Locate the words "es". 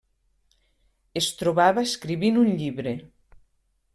1.21-1.27